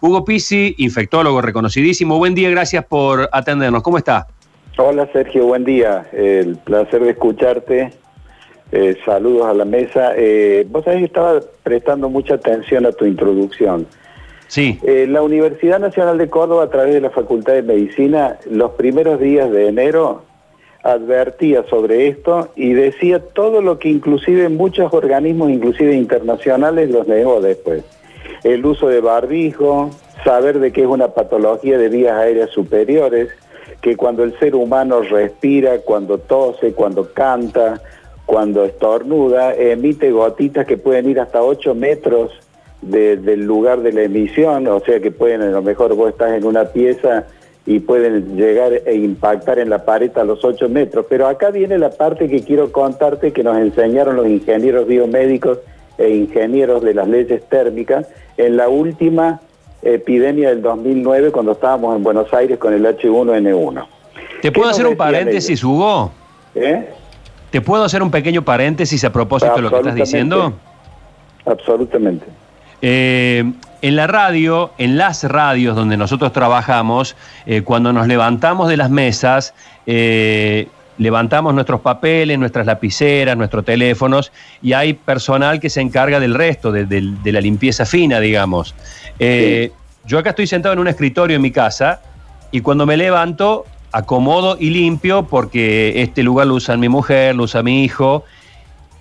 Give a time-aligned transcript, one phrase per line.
[0.00, 2.18] Hugo Pisi, infectólogo reconocidísimo.
[2.18, 3.82] Buen día, gracias por atendernos.
[3.82, 4.28] ¿Cómo está?
[4.76, 6.06] Hola Sergio, buen día.
[6.12, 7.90] El placer de escucharte.
[8.70, 10.12] Eh, saludos a la mesa.
[10.14, 13.88] Eh, vos sabés que estaba prestando mucha atención a tu introducción.
[14.46, 14.78] Sí.
[14.84, 19.18] Eh, la Universidad Nacional de Córdoba, a través de la Facultad de Medicina, los primeros
[19.18, 20.22] días de enero
[20.84, 27.40] advertía sobre esto y decía todo lo que inclusive muchos organismos, inclusive internacionales, los negó
[27.40, 27.82] después
[28.44, 29.90] el uso de barbijo,
[30.24, 33.28] saber de que es una patología de vías aéreas superiores,
[33.80, 37.80] que cuando el ser humano respira, cuando tose, cuando canta,
[38.26, 42.32] cuando estornuda, emite gotitas que pueden ir hasta 8 metros
[42.82, 46.44] del lugar de la emisión, o sea que pueden, a lo mejor vos estás en
[46.44, 47.26] una pieza
[47.66, 51.06] y pueden llegar e impactar en la pared a los 8 metros.
[51.08, 55.58] Pero acá viene la parte que quiero contarte que nos enseñaron los ingenieros biomédicos
[55.98, 59.40] e ingenieros de las leyes térmicas en la última
[59.82, 63.86] epidemia del 2009 cuando estábamos en Buenos Aires con el H1N1.
[64.42, 66.12] ¿Te puedo hacer un paréntesis, Hugo?
[66.54, 66.88] ¿Eh?
[67.50, 70.54] ¿Te puedo hacer un pequeño paréntesis a propósito de lo que estás diciendo?
[71.44, 72.26] Absolutamente.
[72.82, 78.76] Eh, en la radio, en las radios donde nosotros trabajamos, eh, cuando nos levantamos de
[78.76, 79.54] las mesas,
[79.86, 86.34] eh, levantamos nuestros papeles, nuestras lapiceras, nuestros teléfonos, y hay personal que se encarga del
[86.34, 88.74] resto, de, la limpieza fina, digamos.
[89.18, 89.70] Eh,
[90.04, 92.02] yo acá estoy sentado en un escritorio en mi casa,
[92.50, 97.44] y cuando me levanto, acomodo y limpio, porque este lugar lo usa mi mujer, lo
[97.44, 98.24] usa mi hijo,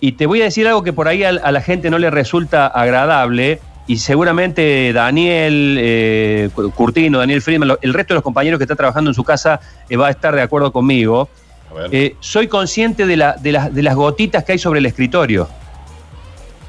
[0.00, 2.66] y te voy a decir algo que por ahí a, la gente no le resulta
[2.66, 8.76] agradable, y seguramente Daniel eh, Curtino, Daniel Friedman, el resto de los compañeros que está
[8.76, 11.28] trabajando en su casa eh, va a estar de acuerdo conmigo.
[11.90, 15.48] Eh, soy consciente de, de, las gotitas que hay sobre el escritorio.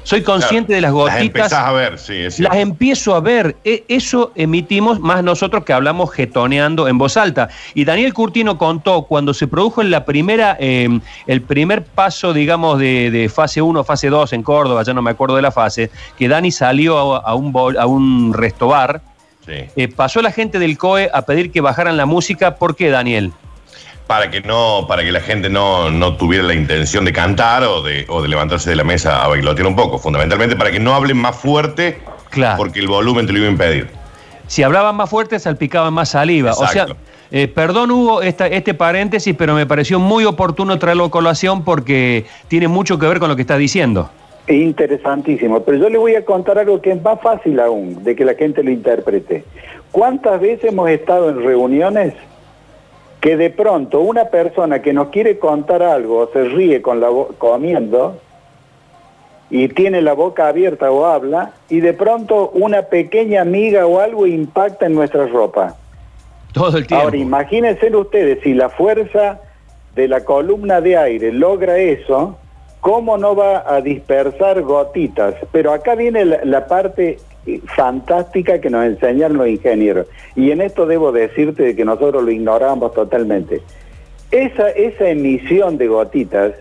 [0.06, 1.50] Soy consciente de las gotitas.
[1.50, 2.22] Las a ver, sí.
[2.38, 3.56] las empiezo a ver.
[3.64, 7.48] E, eso emitimos más nosotros que hablamos getoneando en voz alta.
[7.74, 12.78] Y Daniel Curtino contó cuando se produjo en la primera, em, el primer paso, digamos,
[12.78, 16.28] de, fase 1, fase 2 en Córdoba, ya no me acuerdo de la fase, que
[16.28, 19.02] Dani salió a, un, a un restobar.
[19.48, 22.56] Eh, pasó la gente del COE a pedir que bajaran la música.
[22.56, 23.32] ¿Por qué, Daniel?
[24.06, 28.04] Para que no, para que la gente no, tuviera la intención de cantar o de,
[28.08, 31.16] o de levantarse de la mesa a bailotear un poco, fundamentalmente para que no hablen
[31.16, 31.98] más fuerte,
[32.30, 32.56] claro.
[32.56, 33.88] porque el volumen te lo iba a impedir.
[34.46, 36.52] Si hablaban más fuerte, salpicaban más saliva.
[36.52, 36.86] O sea,
[37.32, 42.26] eh, perdón Hugo esta, este paréntesis, pero me pareció muy oportuno traerlo a colación porque
[42.46, 44.08] tiene mucho que ver con lo que estás diciendo.
[44.46, 48.24] Interesantísimo, pero yo le voy a contar algo que es más fácil aún de que
[48.24, 49.44] la gente lo interprete.
[49.90, 52.14] ¿Cuántas veces hemos estado en reuniones
[53.26, 58.20] que de pronto una persona que nos quiere contar algo se ríe con la comiendo
[59.50, 64.28] y tiene la boca abierta o habla y de pronto una pequeña amiga o algo
[64.28, 65.74] impacta en nuestra ropa.
[66.52, 67.02] Todo el tiempo.
[67.04, 69.40] Ahora imagínense ustedes si la fuerza
[69.96, 72.38] de la columna de aire logra eso,
[72.78, 75.34] ¿cómo no va a dispersar gotitas?
[75.50, 77.18] Pero acá viene la parte
[77.74, 80.06] fantástica que nos enseñaron los ingenieros.
[80.34, 83.62] Y en esto debo decirte que nosotros lo ignoramos totalmente.
[84.30, 86.52] Esa, esa emisión de gotitas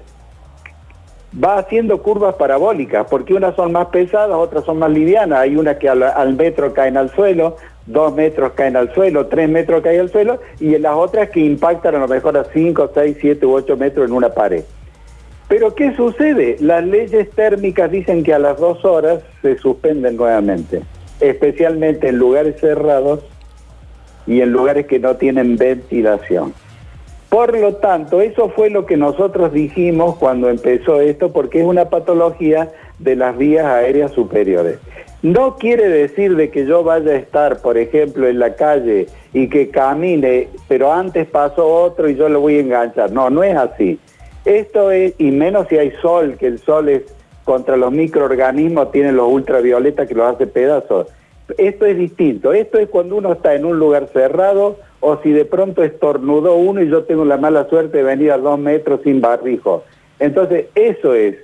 [1.43, 5.39] va haciendo curvas parabólicas, porque unas son más pesadas, otras son más livianas.
[5.39, 9.81] Hay unas que al, metro caen al suelo, dos metros caen al suelo, tres metros
[9.81, 13.17] caen al suelo, y en las otras que impactan a lo mejor a cinco, seis,
[13.19, 14.63] siete u ocho metros en una pared.
[15.47, 16.57] Pero ¿qué sucede?
[16.59, 20.81] Las leyes térmicas dicen que a las dos horas se suspenden nuevamente,
[21.19, 23.23] especialmente en lugares cerrados
[24.25, 26.53] y en lugares que no tienen ventilación.
[27.29, 31.89] Por lo tanto, eso fue lo que nosotros dijimos cuando empezó esto, porque es una
[31.89, 34.79] patología de las vías aéreas superiores.
[35.21, 39.49] No quiere decir de que yo vaya a estar, por ejemplo, en la calle y
[39.49, 43.11] que camine, pero antes pasó otro y yo lo voy a enganchar.
[43.11, 43.99] No, no es así.
[44.45, 47.03] Esto es, y menos si hay sol, que el sol es
[47.43, 51.07] contra los microorganismos, tiene los ultravioletas que los hace pedazos.
[51.57, 52.53] Esto es distinto.
[52.53, 56.81] Esto es cuando uno está en un lugar cerrado o si de pronto estornudó uno
[56.81, 59.83] y yo tengo la mala suerte de venir a dos metros sin barrijo.
[60.19, 61.35] Entonces, eso es.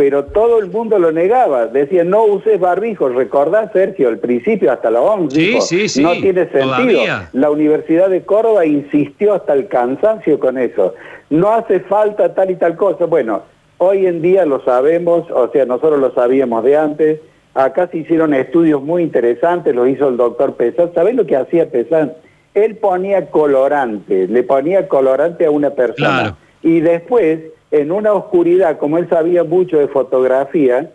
[0.00, 1.66] Pero todo el mundo lo negaba.
[1.66, 3.10] Decía, no uses barbijo.
[3.10, 4.08] ¿Recordás, Sergio?
[4.08, 6.02] Al principio, hasta la OMS sí, sí, sí.
[6.02, 7.02] no tiene sentido.
[7.32, 10.94] La Universidad de Córdoba insistió hasta el cansancio con eso
[11.30, 13.06] no hace falta tal y tal cosa.
[13.06, 13.42] Bueno,
[13.78, 17.20] hoy en día lo sabemos, o sea, nosotros lo sabíamos de antes.
[17.54, 20.90] Acá se hicieron estudios muy interesantes, lo hizo el doctor Pesán.
[20.94, 22.12] ¿Sabés lo que hacía Pesán?
[22.54, 26.36] Él ponía colorante, le ponía colorante a una persona.
[26.62, 27.40] Y después,
[27.70, 30.90] en una oscuridad, como él sabía mucho de fotografía,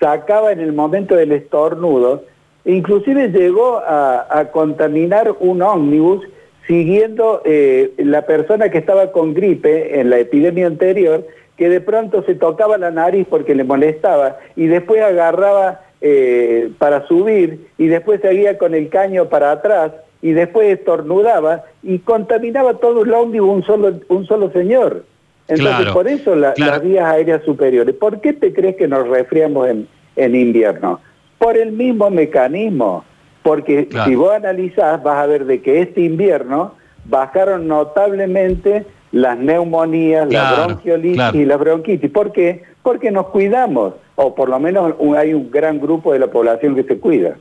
[0.00, 2.22] sacaba en el momento del estornudo
[2.64, 6.26] inclusive llegó a, contaminar un ómnibus
[6.66, 11.26] siguiendo eh, la persona que estaba con gripe en la epidemia anterior,
[11.56, 17.06] que de pronto se tocaba la nariz porque le molestaba y después agarraba eh, para
[17.06, 19.92] subir y después seguía con el caño para atrás
[20.22, 25.04] y después estornudaba y contaminaba todo el ómnibus un solo, un solo señor.
[25.48, 27.94] Entonces, por eso las vías aéreas superiores.
[27.94, 31.00] ¿Por qué te crees que nos resfriamos en, en invierno?
[31.38, 33.04] Por el mismo mecanismo.
[33.42, 36.72] Porque si vos analizás, vas a ver de que este invierno
[37.04, 42.10] bajaron notablemente las neumonías, la bronquiolitis y la bronquitis.
[42.10, 42.62] ¿Por qué?
[42.82, 46.84] Porque nos cuidamos, o por lo menos hay un gran grupo de la población que
[46.84, 47.36] se cuida.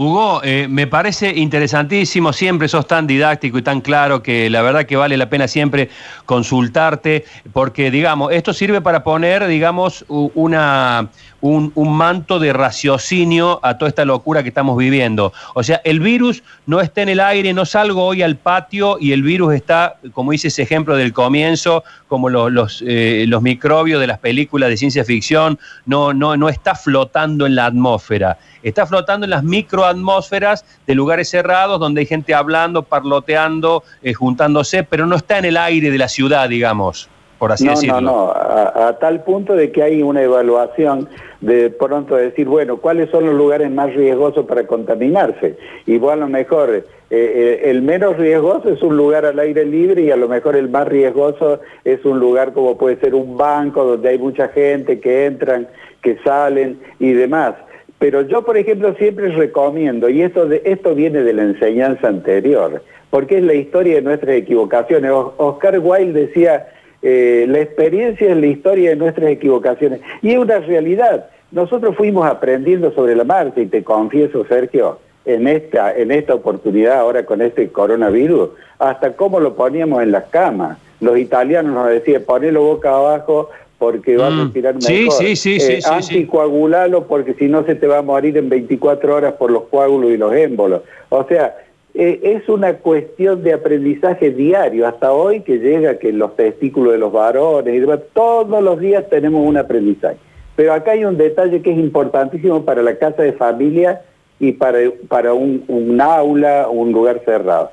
[0.00, 4.86] Hugo, eh, me parece interesantísimo, siempre sos tan didáctico y tan claro que la verdad
[4.86, 5.90] que vale la pena siempre
[6.24, 11.08] consultarte, porque digamos, esto sirve para poner, digamos, una,
[11.40, 15.32] un, manto de raciocinio a toda esta locura que estamos viviendo.
[15.54, 19.10] O sea, el virus no está en el aire, no salgo hoy al patio y
[19.10, 24.00] el virus está, como dice ese ejemplo del comienzo, como los, los, eh, los microbios
[24.00, 28.86] de las películas de ciencia ficción, no, no, no está flotando en la atmósfera, está
[28.86, 35.06] flotando en las microatmósferas de lugares cerrados donde hay gente hablando, parloteando, eh, juntándose, pero
[35.06, 37.08] no está en el aire de la ciudad, digamos
[37.38, 38.00] por así decirlo.
[38.00, 41.08] No, no, a, tal punto de que hay una evaluación
[41.40, 45.56] de pronto decir, bueno, ¿cuáles son los lugares más riesgosos para contaminarse?
[45.86, 49.64] Y bueno, a lo mejor eh, eh, el menos riesgoso es un lugar al aire
[49.64, 53.36] libre y a lo mejor el más riesgoso es un lugar como puede ser un
[53.36, 55.68] banco donde hay mucha gente que entran,
[56.02, 57.54] que salen y demás.
[57.98, 62.82] Pero yo, por ejemplo, siempre recomiendo, y esto, de, esto viene de la enseñanza anterior,
[63.10, 65.10] porque es la historia de nuestras equivocaciones.
[65.36, 66.68] Oscar Wilde decía,
[67.02, 70.00] eh, la experiencia es la historia de nuestras equivocaciones.
[70.22, 71.28] Y es una realidad.
[71.50, 77.00] Nosotros fuimos aprendiendo sobre la marcha y te confieso, Sergio, en esta, en esta oportunidad
[77.00, 80.78] ahora con este coronavirus, hasta cómo lo poníamos en las camas.
[81.00, 84.42] Los italianos nos decían, ponelo boca abajo porque va a mm.
[84.42, 84.88] respirar mejor.
[84.88, 88.48] Sí, sí, sí, sí, eh, anticoagulalo porque si no se te va a morir en
[88.48, 90.82] 24 horas por los coágulos y los émbolos.
[91.10, 91.56] O sea,
[91.94, 96.98] eh, es una cuestión de aprendizaje diario, hasta hoy que llega que los testículos de
[96.98, 100.16] los varones, y todos los días tenemos un aprendizaje.
[100.54, 104.02] Pero acá hay un detalle que es importantísimo para la casa de familia
[104.40, 104.78] y para,
[105.08, 107.70] para un, un aula, un lugar cerrado.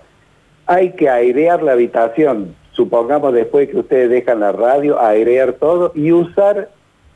[0.67, 6.11] Hay que airear la habitación, supongamos después que ustedes dejan la radio, airear todo y
[6.11, 6.69] usar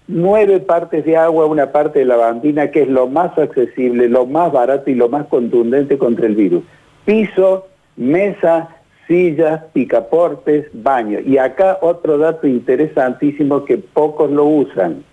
[0.08, 4.52] nueve partes de agua, una parte de lavandina, que es lo más accesible, lo más
[4.52, 6.64] barato y lo más contundente contra el virus
[7.10, 7.66] piso,
[7.96, 8.70] mesa,
[9.08, 11.20] sillas, picaportes, baño.
[11.20, 15.04] Y acá otro dato interesantísimo que pocos lo usan.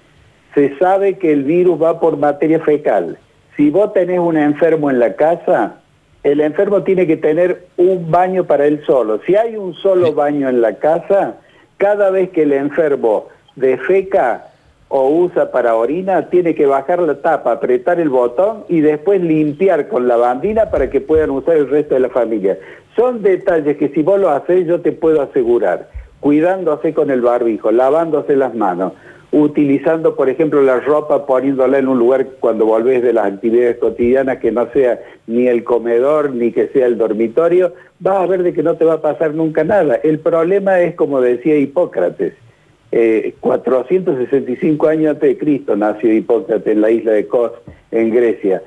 [0.54, 3.16] Se sabe que el virus va por materia fecal.
[3.56, 5.80] Si vos tenés un enfermo en la casa,
[6.26, 9.20] el enfermo tiene que tener un baño para él solo.
[9.24, 11.36] Si hay un solo baño en la casa,
[11.76, 14.48] cada vez que el enfermo defeca,
[14.88, 19.86] o usa para orina, tiene que bajar la tapa, apretar el botón y después limpiar
[19.86, 22.58] con la bandina para que puedan usar el resto de la familia.
[22.96, 25.88] Son detalles que si vos lo haces yo te puedo asegurar,
[26.18, 28.94] cuidándose con el barbijo, lavándose las manos,
[29.32, 34.38] utilizando por ejemplo la ropa, poniéndola en un lugar cuando volvés de las actividades cotidianas
[34.38, 38.52] que no sea ni el comedor ni que sea el dormitorio, vas a ver de
[38.52, 39.96] que no te va a pasar nunca nada.
[39.96, 42.34] El problema es como decía Hipócrates,
[43.40, 47.52] 465 eh, años antes de Cristo nació Hipócrates en la isla de Kos,
[47.90, 48.62] en Grecia.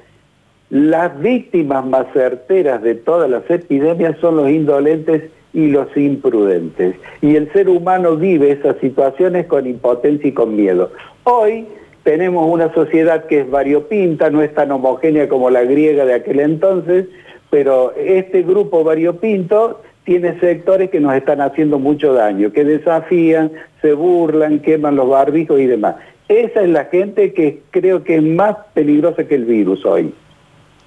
[0.70, 6.96] Las víctimas más certeras de todas las epidemias son los indolentes y los imprudentes.
[7.22, 10.91] Y el ser humano vive esas situaciones con impotencia y con miedo.
[11.24, 11.65] Hoy
[12.03, 16.39] tenemos una sociedad que es variopinta, no es tan homogénea como la griega de aquel
[16.39, 17.08] entonces,
[17.50, 23.51] pero este grupo variopinto tiene sectores que nos están haciendo mucho daño, que desafían,
[23.82, 25.96] se burlan, queman los barbijos y demás.
[26.27, 30.13] Esa es la gente que creo que es más peligrosa que el virus hoy.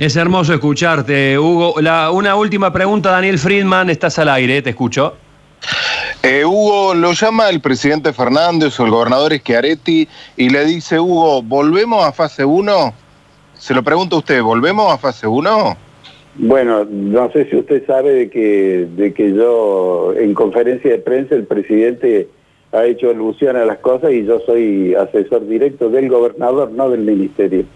[0.02, 1.75] Es hermoso escucharte, Hugo.
[2.12, 5.14] una última pregunta, Daniel Friedman, estás al aire, te escucho.
[6.25, 11.40] Eh, Hugo lo llama el presidente Fernández o el gobernador Schiaretti y le dice, Hugo,
[11.44, 12.92] ¿volvemos a fase 1?
[13.54, 15.76] Se lo pregunto a usted, ¿volvemos a fase 1?
[16.35, 21.37] Bueno, no sé si usted sabe de que, de que yo en conferencia de prensa
[21.37, 22.28] el presidente
[22.73, 27.02] ha hecho alusión a las cosas y yo soy asesor directo del gobernador, no del
[27.02, 27.66] ministerio.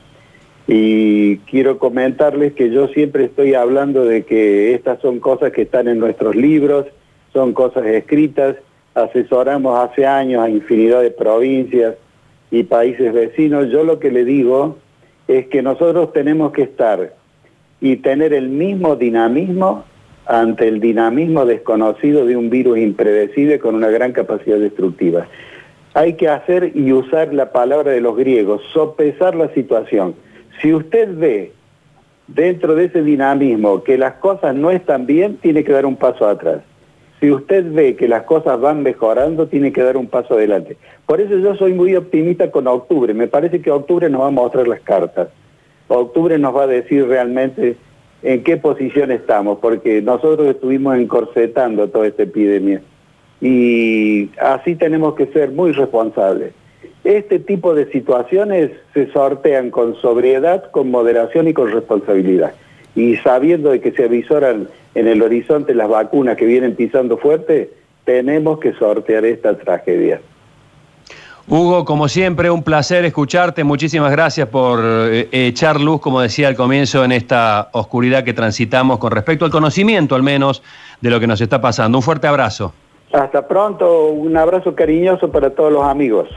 [0.68, 5.86] Y quiero comentarles que yo siempre estoy hablando de que estas son cosas que están
[5.86, 6.86] en nuestros libros,
[7.32, 8.56] son cosas escritas,
[8.94, 11.94] asesoramos hace años a infinidad de provincias
[12.50, 13.68] y países vecinos.
[13.70, 14.78] Yo lo que le digo
[15.28, 17.12] es que nosotros tenemos que estar
[17.80, 19.84] y tener el mismo dinamismo
[20.26, 25.28] ante el dinamismo desconocido de un virus impredecible con una gran capacidad destructiva.
[25.94, 30.14] Hay que hacer y usar la palabra de los griegos, sopesar la situación.
[30.60, 31.52] Si usted ve
[32.28, 36.26] dentro de ese dinamismo que las cosas no están bien, tiene que dar un paso
[36.26, 36.62] atrás.
[37.20, 40.76] Si usted ve que las cosas van mejorando, tiene que dar un paso adelante.
[41.06, 43.14] Por eso yo soy muy optimista con octubre.
[43.14, 45.28] Me parece que octubre nos va a mostrar las cartas.
[45.88, 47.76] Octubre nos va a decir realmente
[48.22, 52.82] en qué posición estamos, porque nosotros estuvimos encorsetando toda esta epidemia.
[53.40, 56.52] Y así tenemos que ser muy responsables.
[57.06, 62.54] Este tipo de situaciones se sortean con sobriedad, con moderación y con responsabilidad.
[62.96, 67.70] Y sabiendo de que se avisoran en el horizonte las vacunas que vienen pisando fuerte,
[68.04, 70.20] tenemos que sortear esta tragedia.
[71.46, 73.62] Hugo, como siempre, un placer escucharte.
[73.62, 78.98] Muchísimas gracias por eh, echar luz, como decía al comienzo, en esta oscuridad que transitamos
[78.98, 80.60] con respecto al conocimiento, al menos,
[81.00, 81.98] de lo que nos está pasando.
[81.98, 82.72] Un fuerte abrazo.
[83.12, 86.28] Hasta pronto, un abrazo cariñoso para todos los amigos.